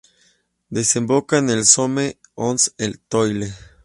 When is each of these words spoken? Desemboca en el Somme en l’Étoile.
Desemboca 0.71 1.37
en 1.37 1.51
el 1.51 1.63
Somme 1.63 2.15
en 2.35 2.55
l’Étoile. 2.79 3.53